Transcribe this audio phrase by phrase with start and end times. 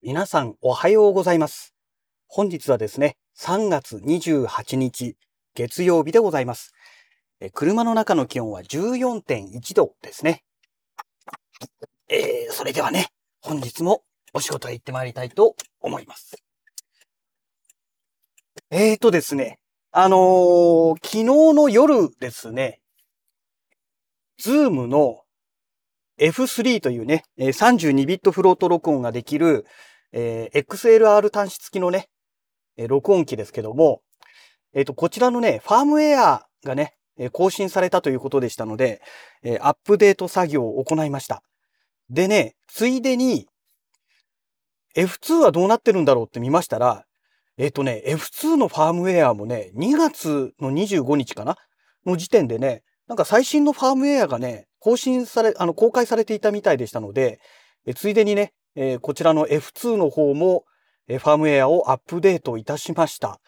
[0.00, 1.74] 皆さんおはようございます。
[2.28, 5.16] 本日はですね、3月28日
[5.56, 6.72] 月曜日でございます。
[7.40, 10.44] え車の中の気温は14.1度ですね。
[12.08, 13.08] えー、それではね、
[13.40, 16.36] 本日もお仕事へ行ってまいりたいと思います。
[18.70, 19.58] えーとですね、
[19.90, 22.80] あのー昨日の夜ですね、
[24.36, 25.24] ズームの
[26.18, 29.64] F3 というね、32ビットフロート録音ができる、
[30.12, 32.08] えー XLR 端子付きのね、
[32.88, 34.02] 録音機ですけども、
[34.74, 36.94] えっ、と、こちらのね、ファームウェアがね、
[37.32, 39.00] 更新されたということでしたので、
[39.42, 41.42] えーアップデート作業を行いました。
[42.10, 43.48] でね、ついでに、
[44.96, 47.04] F2 はどうなってるんだろうって見ましたら、
[47.58, 51.56] えっ、とね、F2 のファームウェアもね、2月の25日かな？
[52.06, 57.40] の時点でね、なんか最新のファームウェアがね、更新され、あの、公開されていたみたいでしたので、
[57.86, 60.64] えついでにね、えこちらの F2 の方も、
[61.08, 63.40] えファームウェアをアップデートいたしました。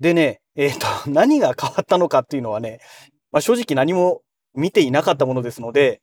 [0.00, 2.80] でね、えっ、と、 何が変わったのかっていうのはね、
[3.30, 4.22] まあ、正直何も
[4.54, 6.02] 見ていなかったものですので、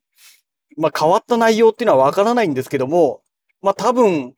[0.77, 3.21] まあ、変わった内容っていうのはわからないんですけども、
[3.61, 4.33] まあ、多分、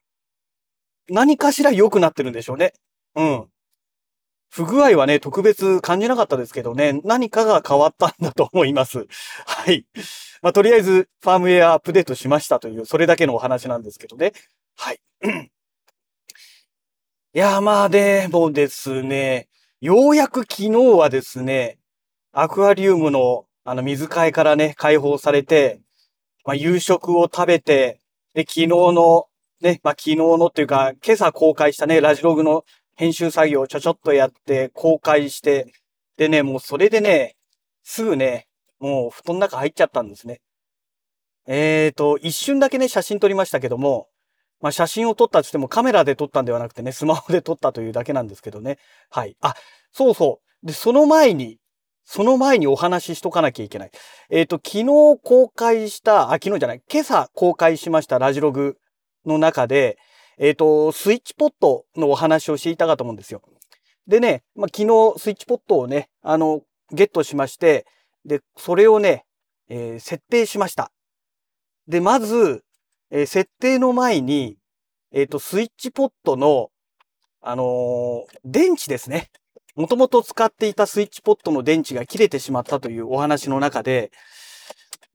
[1.09, 2.73] 何かしら良くなってるんでしょうね。
[3.15, 3.50] うん。
[4.51, 9.07] 不具合はね、特別感じなかったですけどね、何かが変わったんだと思います。
[9.47, 9.85] はい。
[10.41, 14.33] まあ、とりあえず、ファームウェアアップデートしましたという、それだけのお話なんですけどね。
[14.75, 14.99] はい。
[17.33, 19.47] いや、まあでもですね、
[19.79, 21.79] ようやく昨日はですね、
[22.33, 25.79] アクアリウムのあの水替えからね、解放されて、
[26.43, 28.01] まあ、夕食を食べて、
[28.33, 29.27] で、昨日の、
[29.61, 32.65] ね、まあ、昨日のっていうか、今朝公開したね、ラジログの
[33.01, 35.73] 編集作業をちょちょっとやって、公開して、
[36.17, 37.35] でね、もうそれでね、
[37.81, 38.45] すぐね、
[38.79, 40.39] もう布団の中入っちゃったんですね。
[41.47, 44.05] えーと、一瞬だけね、写真撮りましたけども、
[44.59, 48.77] まあ、写真を撮ったとしてもカメラで撮ったんではなくてね、スマホで撮ったというだけなんですけどね。
[49.09, 49.35] はい。
[49.41, 49.55] あ、
[49.91, 50.67] そうそう。
[50.67, 51.57] で、その前に、
[52.05, 53.91] その前にお話ししとかなきゃいけない。
[54.29, 54.85] えっ、と、昨日
[55.23, 58.77] 公開した、あ、昨日じゃない、今朝公開しましたラジログ
[59.25, 59.97] の中で、
[60.37, 63.41] えっ、と、スイッチポットのお話をしていたかと思うんですよ。
[64.07, 66.61] でね、まあ、昨日スイッチポットをね、あの、
[66.91, 67.85] ゲットしまして、
[68.25, 69.25] で、それをね、
[69.69, 70.91] えー設定しました。
[71.87, 72.63] で、まず、
[73.09, 74.57] えー設定の前に、
[75.11, 76.71] えっ、と、スイッチポットの、
[77.41, 79.31] あの電池ですね。
[79.75, 84.11] もともと使っていたスイッチポットの電池が切れてしまったというお話の中で、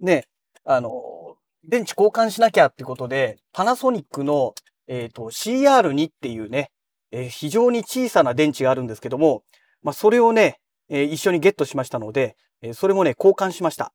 [0.01, 0.27] ね、
[0.65, 4.55] あの電池交換しなきゃってことで、パナソニックの、
[4.89, 6.71] えっ、と、CR2 っていうね、
[7.13, 9.43] えー非常に小さな電池があるんですけども、
[9.83, 10.59] まあ、それをね、
[10.89, 13.93] えー一緒にゲットしましたので、えそれもね、交換しました。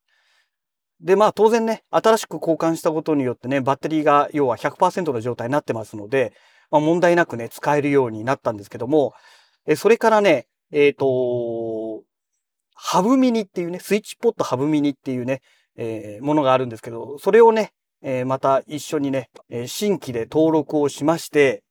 [1.01, 6.34] で、まあ当然ね、新しく交換したことによってね、バッテリーが要は100%の状態になってますので、
[6.69, 9.13] まあ問題なくね、使えるようになったんですけども、
[9.66, 12.03] えそれからね、えっ、と、
[12.75, 15.41] ハブミニっていうね、スイッチポットハブミニっていうね、
[15.75, 21.63] えーものがあるんですけど、それをね、えーまた一緒にね、え新規で登録をしまして、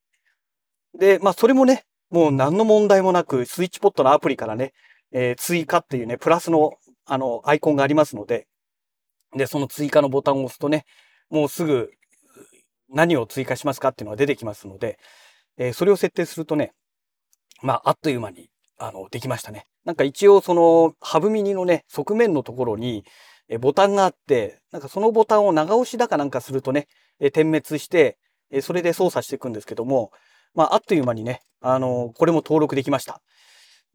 [0.98, 4.72] で、まあそれもね、もう何の問題もなく、スイッチポットのアプリからね、
[5.12, 6.72] えー追加っていうね、プラスの、
[7.06, 8.46] あの、アイコンがありますので、
[9.36, 10.84] で、その追加のボタンを押すとね、
[11.30, 11.90] もうすぐ
[12.88, 14.98] 何を追加しますかっていうのが出てきますので、
[15.58, 16.72] えーそれを設定するとね、
[17.62, 18.48] まあ、あっという間に、
[18.78, 19.66] あの、できましたね。
[19.84, 23.04] なんか一応その、ハブミニのね、側面のところに、
[23.50, 26.86] えボタンがあって、なんかそのボタンを長押しだかなんかするとね、
[27.18, 28.16] え点滅して、
[28.50, 30.12] えそれで操作していくんですけども、
[30.54, 33.20] まあ、あっという間にね、あのこれも登録できました。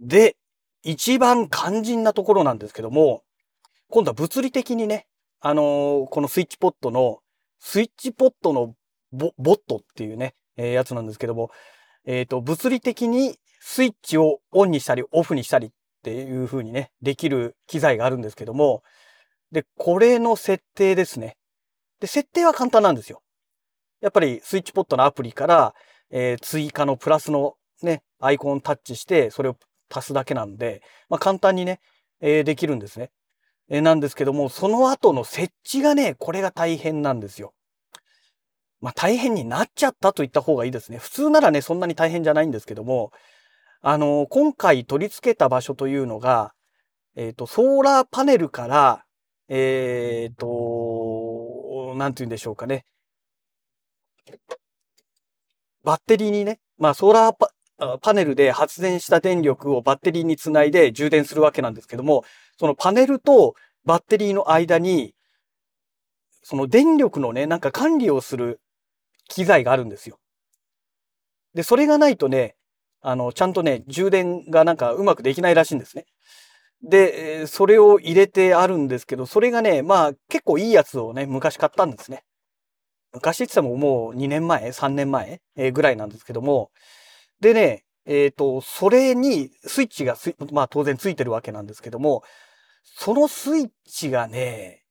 [0.01, 0.35] で、
[0.83, 3.23] 一番肝心なところなんですけども、
[3.89, 5.07] 今度は物理的にね、
[5.39, 7.19] あのこのスイッチポットの、
[7.59, 8.75] スイッチポットの
[9.13, 11.49] ボボットっていうね、えやつなんですけども、
[12.05, 15.71] えっ、と、物理的にスイッチをオンにしたりオフにしたりっ
[16.03, 18.83] ていう風にね、できる機材があるんですけども、
[19.51, 21.37] で、これの設定ですね。
[21.99, 23.21] で、設定は簡単なんですよ。
[24.01, 25.73] やっぱりスイッチポットのアプリから、
[26.11, 29.57] えー追加のプラスのね、アイコンタッチして、それを
[29.93, 31.79] 足すだけなんで、まあ簡単にね、
[32.21, 33.11] えーできるんですね。
[33.69, 37.53] えーなんですけども、その後の設置がね、これが大変なんですよ。
[38.81, 40.97] まあ大変になっちゃったと言った方がいいですね。
[40.97, 43.11] 普通ならね、そんなに大変じゃないんですけども、
[43.81, 46.53] あのー今回取り付けた場所というのが、
[47.15, 49.04] えっ、と、ソーラーパネルから、
[49.47, 52.85] えっ、と、なんて言うんでしょうかね。
[55.83, 57.51] バッテリーにね、まあソーラーパ
[58.01, 62.23] パネルで発電した電力をバッテリーにつないで充電するわけなんですけども、
[62.57, 65.13] そのパネルとバッテリーの間に、
[66.41, 68.61] その電力のね、なんか管理をする
[69.27, 70.19] 機材があるんですよ。
[71.53, 72.55] で、それがないとね、
[73.01, 76.05] あの、ちゃんとね、充電がなんかうまくできないらしいんですね。
[76.83, 82.23] で、それを入れてあるんですけど、それがね、まあ結構いいやつをね、昔買ったんですね。
[83.13, 85.41] 昔って言ってももう2年前 ?3 年前？
[85.71, 86.69] ぐらいなんですけども。
[87.39, 90.15] でね、えっ、ー、と、それにスイッチが
[90.51, 92.23] まあ当然ついてるわけなんですけども、
[92.83, 94.83] そのスイッチがね、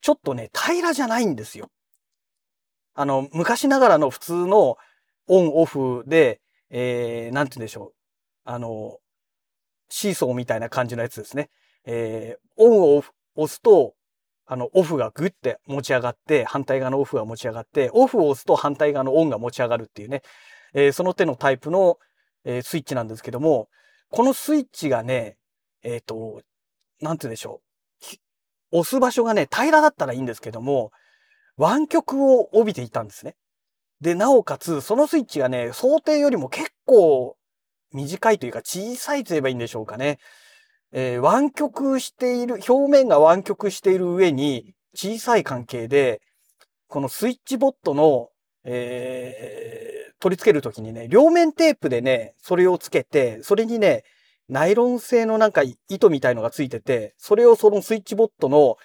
[0.00, 1.70] ちょっとね、平らじゃないんですよ。
[2.94, 4.76] あの、昔ながらの普通の
[5.28, 6.40] オンオフで、
[6.70, 7.94] えー、なんて言うんでしょう。
[8.44, 8.98] あの、
[9.88, 11.50] シーソーみたいな感じのやつですね。
[11.84, 13.04] えー、オンを
[13.36, 13.94] 押すと、
[14.46, 20.22] あの、オフがグッて持ち上がって、反対側のオフが持ち上がって、オフを押すと反対側のオンが持ち上がるっていうね、
[20.74, 21.98] えー、その手のタイプの、
[22.44, 23.68] えー、スイッチなんですけども、
[24.10, 25.36] このスイッチがね、
[25.82, 26.42] えっ、ー、と、
[27.00, 27.68] なんて言うんでしょう。
[28.70, 30.92] 押す場所がね、平らだったらいいんですけども、
[31.56, 33.34] 湾曲を帯びていたんですね。
[34.00, 37.36] で、なおかつ、そのスイッチがね、想定よりも結構
[37.92, 40.18] 短いというか小さいと言えばいいんでしょうかね。
[40.92, 46.20] えー、湾曲している、表面が湾曲している上に小さい関係で、
[46.86, 48.28] このスイッチボットの、
[48.64, 54.04] えー、取り付けるときにね、両面テープでね、それをつけて、それにね、
[54.48, 58.76] ナイロン製のなんか糸みたいのがついてて、それをそのスイッチボットの、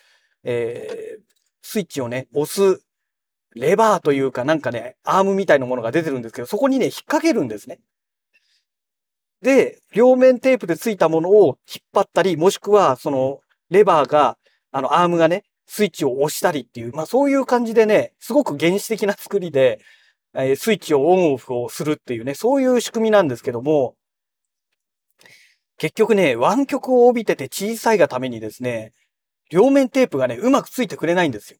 [0.44, 1.21] えー、
[1.61, 2.83] スイッチをね、押す
[3.55, 7.79] レバーというかなんかね、アームみたいなものが出てるんですけど、そこにね、引っ掛けるんですね。
[9.44, 14.38] で、両面テープでついたものを引っ張ったり、もしくは、その、レバーが、
[14.72, 19.81] あの、アームがね、スイッチを押したりっていう、まあそういう感じでね、すごく原始的な作りで、
[20.34, 23.95] えー、スイッチをオンオフをするっていうね、そういう仕組みなんですけども、
[25.78, 28.94] 結局ね、湾曲を帯びてて小さいがためにですね、
[29.51, 31.60] 両面テープがね、うまくついてくれないんですよ。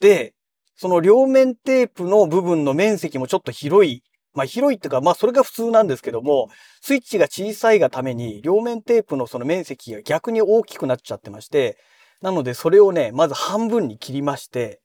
[0.00, 0.34] で、
[0.74, 4.02] その両面テープの部分の面積もちょっと広い
[4.34, 6.48] まあ広いっていうか、まあそれが普通なんですけども、
[6.80, 11.76] スイッチが小さいがために、両面テープのその面積が逆に大きくなっちゃってまして、
[12.20, 14.80] なのでそれをね、まず半分に切りまして、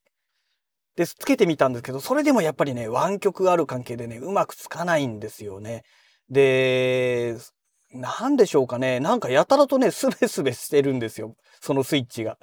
[0.95, 5.83] で、つけてみたんですけど、それでもやっぱりね、湾曲がある関係でね、うまくつかないんですよね。
[6.29, 7.37] で、
[7.93, 8.99] なんでしょうかね。
[8.99, 11.35] なんかやたらとね、スベスベしてるんですよ。
[11.61, 12.37] そのスイッチが。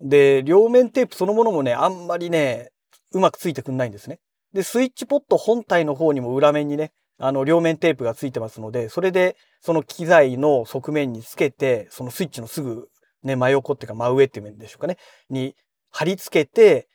[0.00, 2.70] で、両面テープそのものもね、あんまりね、
[3.12, 4.18] うまくついてくんないんですね。
[4.52, 12.88] で、スイッチポット本体の方にも裏面にね、あの、両面テープがついてますので、それで、その機材の側面につけて、そのスイッチのすぐ、
[13.22, 14.96] ね、真横っていうか真上っていうんでしょうかね、
[15.28, 15.54] に
[15.90, 16.88] 貼り付けて、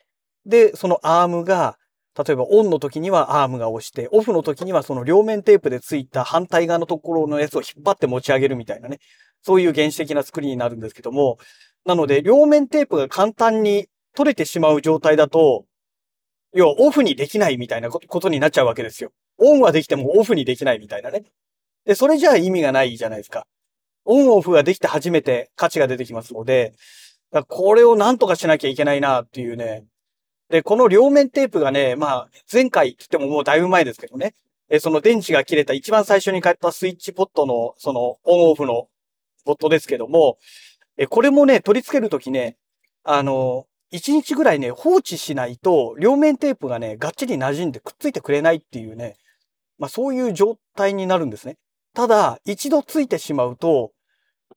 [0.44, 1.76] で、そのアームが、
[2.16, 8.98] 例えばオンの時にはアームが押して、オフの時にはその両面テープでついた反対側のところのやつを引っ張って持ち上げるみたいなね、
[9.42, 11.38] そういう原始的な作りになるんですけども、
[11.84, 13.86] なので、両面テープが簡単に
[14.16, 15.66] 取れてしまう状態だと、
[16.54, 19.12] 要はオフにできないみたいなことになっちゃうわけですよ。
[19.38, 21.24] オンはできてもオフにできないみたいなね。
[21.84, 23.46] で、それじゃあ意味がないじゃないですか。
[24.04, 26.72] オンオフができて初めて価値が出てきますので、
[27.48, 29.84] これをなんとかしなきゃいけないなっていうね。
[30.48, 34.34] で、この両面テープがね、まあ、前回って言ってももうだいぶ前ですけどね。
[34.68, 38.88] え、その電池が切れた一番最初に買ったスイッチポットの、そのオンオフの
[39.44, 40.38] ボットですけども、
[40.96, 42.56] え、これもね、取り付けるときね、
[43.02, 49.16] あの、1日ぐらいね、放置しないと、両面テープがね、がっちり馴染んでくっついてくれないっていうね、
[49.78, 51.56] まあそういう状態になるんですね。
[51.94, 53.92] ただ、一度ついてしまうと、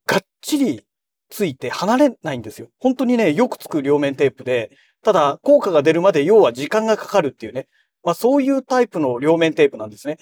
[0.05, 0.83] がっちり
[1.29, 2.69] ついて離れないんですよ。
[2.79, 4.71] 本当にね、よくつく両面テープで、
[5.03, 7.67] ただ、効果が出るまで要は時間がかかるっていうね。
[8.03, 10.17] まあそういうタイプの両面テープなんですね。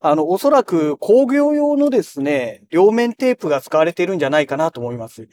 [0.00, 5.28] あの、おそらく工業用のですね、両面テープが使われているんじゃないかなと思います。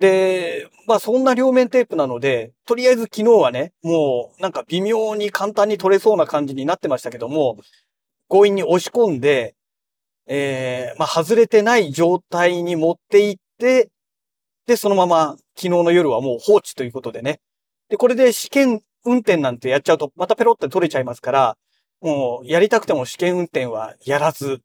[0.00, 7.58] で、まあそんな両面テープなので、とりあえず昨日はね、もうなんか微妙に簡単に取れそうな感じになってましたけども、
[8.28, 9.54] 強引に押し込んで、
[10.26, 13.90] えー、まあ外れてない状態に持っていって、
[14.66, 17.40] で、そのまま昨日の夜はもう放置ということでね。
[17.90, 21.56] で、これで試験運転なんてやっちゃうと、またペロって取れちゃいますから、
[22.00, 24.62] もうやりたくても試験運転はやらず、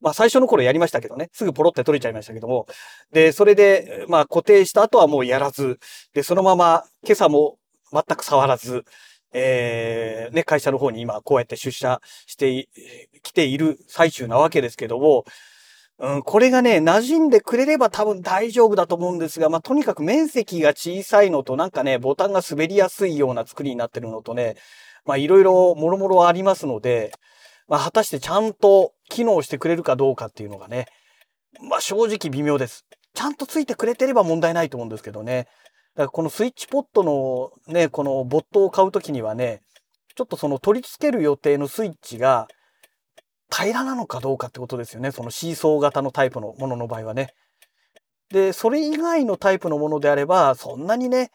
[0.00, 2.66] まあ最初の頃やりましたけどね、すぐポロって取れちゃいましたけども、
[3.12, 5.78] で、それで、まあ固定した後はもうやらず、
[6.14, 7.58] で、そのまま今朝も
[7.92, 8.84] 全く触らず、
[9.32, 12.68] えー、ね、会社の方に今こうやって出社して
[13.22, 15.24] きている最中なわけですけども、
[16.00, 24.56] うん、これがね、馴染んでくれれば多分大丈夫だと思うんですが、まあ、とにかく面積が小さいのと、なんかね、ボタンが滑りやすいような作りになってるのとね、
[25.04, 27.12] まあ、いろいろもろもろありますので、
[27.68, 30.86] まあ、果たしてちゃんと機能してくれるかどうかっていうのがね、
[31.68, 32.86] まあ、正直微妙です。
[33.12, 35.48] ちゃんとついてくれてれば問題ないと思うんですけどね。
[35.94, 39.60] だからこのスイッチポットのね、このボットを買うときにはね、
[40.14, 42.48] ちょっとその取り付ける予定のスイッチが
[43.52, 45.10] 平らなのかどうかってことですよね。
[45.10, 47.34] そのシーソー型のタイプのものの場合はね。
[48.30, 51.30] で、それ以外のタイプのものであれば、そんなにね、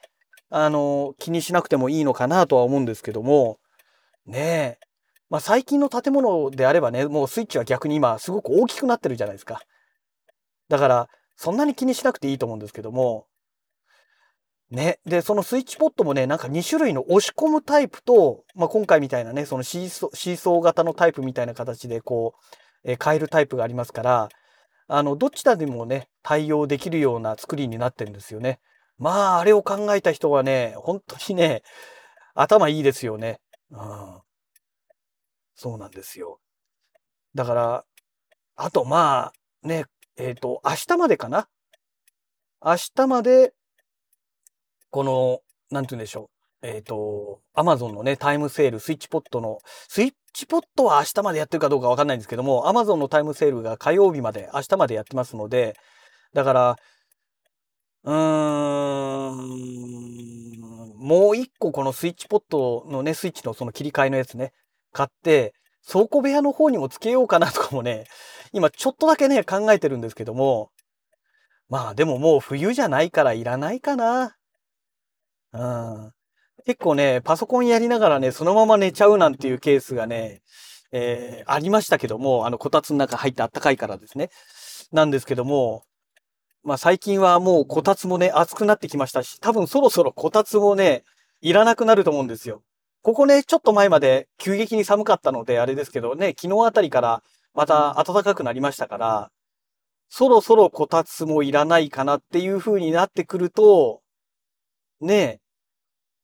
[0.50, 3.58] あの、気にしなくてもいいのかなとは思うんですけども、
[4.25, 4.86] ねえ。
[5.29, 9.62] まあ最近の建物であればね、もうスイッチは逆に今すごく大きくなってるじゃないですか。
[10.70, 13.27] だから、そんなに気にしなくていいと思うんですけども、
[14.72, 15.00] ね。
[15.05, 22.34] で、そのスイッチポットもね、なんか2種類の押し込むタイプと、まあ、今回みたいなね、そのシーソー、シーソー型のタイプみたいな形でこ
[22.84, 24.29] う、え、変えるタイプがありますから、
[24.88, 28.60] あの、どちらでもね、対応できるような作りになってるんですよね。
[28.98, 31.63] まあ、あれを考えた人はね、本当にね、
[32.34, 33.39] 頭いいですよね。
[33.72, 34.25] うん。
[35.56, 36.40] そうなんですよ。
[37.34, 37.86] だから、
[38.56, 39.34] あとま
[39.64, 39.86] あ、ね、
[40.18, 41.48] えっ、ー、と、明日までかな？
[42.64, 43.54] 明日まで
[44.90, 46.30] この、なんて言うんでしょ
[46.62, 46.68] う。
[46.68, 49.60] えっ、ー、と、アマゾンのね、タイムセール、スイッチポットの、
[49.90, 55.78] スイッチポットは明日までやってるかどうかわかんないんですけども、アマゾンのタイムセールが火曜日まで、明日までやってますので、
[56.34, 56.78] だから、
[58.04, 59.36] うーん、
[60.98, 64.54] もう一個このスイッチポットのね、スイッチのその切り替えのやつね、
[64.96, 65.54] 買って、
[65.86, 68.06] 倉庫部屋の方にもつけようかなとかもね、
[68.54, 70.72] 今ちょっとだけね、考えてるんですけども、
[71.68, 74.38] まあでももう冬じゃないからいらないかな。
[75.52, 76.12] うん。
[76.66, 80.42] 結構ね、パソコンやりながらね、そのまま寝ちゃうなんていうケースがね、
[80.94, 84.30] えー、ありましたけども、あの、こたつの中入ってあったかいからですね。
[84.94, 85.84] なんですけども、
[86.64, 91.04] まあ最近はもうこたつもね、暑くなってきましたし、多分そろそろこたつもね、
[91.42, 92.64] いらなくなると思うんですよ。
[93.06, 97.22] ここね、ちょっと前まで急激に寒かったので、あれですけどね、昨日あたりから
[97.54, 99.30] また暖かくなりましたから、
[100.10, 104.02] そろそろこたつもいらないかなっていう風になってくると、
[105.02, 105.40] ね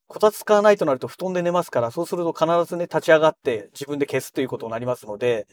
[0.08, 5.46] こたつ使わないとなると布団で寝ますから、そうすると必ずね、立ち上がって自分で消すということになりますので、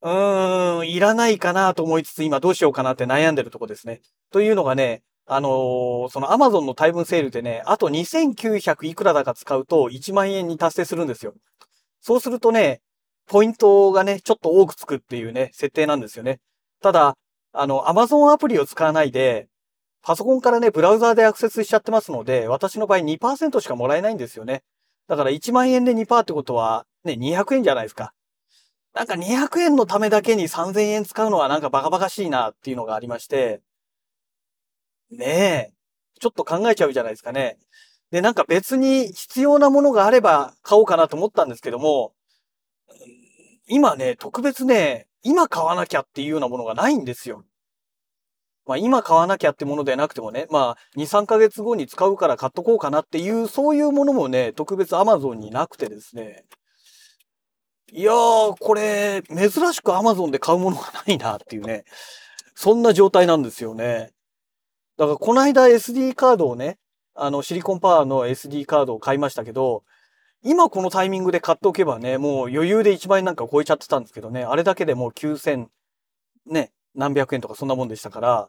[0.00, 4.00] うーん、いらないかなと思いつつ今どうしようかなって悩んでるとこですね。
[4.30, 11.34] というのがね、あのー、その Amazon のタイムセールでね、あと2900いくらだか使うと1万円に達成するんですよ。
[12.00, 12.80] そうするとね、
[13.26, 16.38] ポイントがね、ちょっと多くつくっていうね、設定なんですよね。
[16.80, 17.16] ただ、
[17.52, 19.48] あの、Amazon アプリを使わないで、
[20.02, 24.62] パソコンからね、ブラウザーでアクセスしちゃってますので、私の場合2%しかもらえないんですよね。
[25.08, 28.12] だから1万円で2%ってことは、ね、200円じゃないですか。
[28.94, 33.60] なんか200円のためだけに3000円使うのはなんかバカバカしいなっていうのがありまして、
[35.10, 35.72] ねえ、
[36.20, 37.58] ちょっと考えちゃうじゃないですかね。
[38.10, 42.12] で、なんか別に必要なものがあれば買おうかなと思ったんですけども、
[43.68, 47.44] 今ね、特別ね、今買わなきゃっていうようなものがないんですよ。
[48.64, 56.44] まあ今買わなきゃってものでなくてもね、まあ2、3ヶ月後に使うから買っとこうかなっていう、そういうものもね、特別 Amazon になくてですね。
[57.92, 61.84] いやー、これ、珍しく Amazon で買うものがないなっていうね。
[62.54, 64.12] そんな状態なんですよね。
[64.96, 66.78] だからこの間 SD カードをね、
[67.14, 69.82] あのシリコンパワーの SD カードを買いましたけど、
[70.42, 75.66] 今このタイミングで買っておけばね、もう余裕で1万円なんか超えちゃってたんですけどね、あれだけでもう9000、
[76.46, 78.48] ね、何百円とかそんなもんでしたから、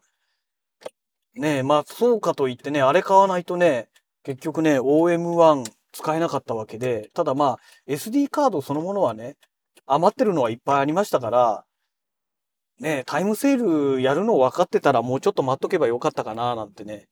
[1.35, 3.89] ねえ、まあそうかと言ってね、あれ買わないとね、
[4.23, 9.35] 結局ね、OM1 使えなかったわけで、ただまあ SD カードそのものはね、
[9.85, 11.65] 余ってるのはいっぱいありましたから、
[12.79, 17.07] ねタイムセールやるの分かってたらもうちょっと待っとけばよかったかななんてね、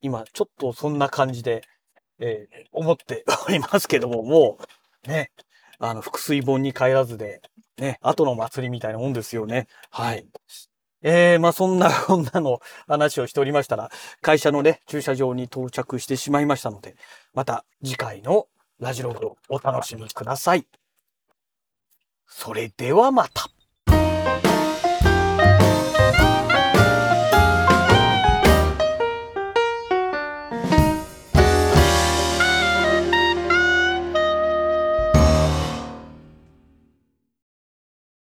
[0.00, 1.62] 今ちょっとそんな感じで、
[2.18, 4.58] えー、思っておりますけども、も
[5.06, 5.30] う、ね、
[5.78, 7.40] あの、腹水本に帰らずで、
[7.78, 9.66] ね、後の祭りみたいなもんですよね。
[9.90, 10.26] はい。
[11.02, 16.96] えー、まあそんな、こんなの話をしておりましたら、会社のね、駐車場に到着してしまいましたので、
[17.34, 18.46] また次回の
[18.80, 20.66] ラジログをお楽しみください。
[22.26, 23.53] それではまた。